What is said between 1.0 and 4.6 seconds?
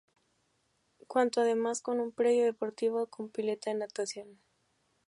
Cuenta además con un predio deportivo con pileta de natación.